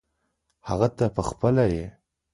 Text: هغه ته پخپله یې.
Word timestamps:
هغه 0.67 0.87
ته 0.97 1.05
پخپله 1.15 1.65
یې. 1.73 1.85